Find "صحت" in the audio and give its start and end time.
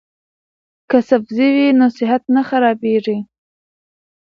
1.97-2.23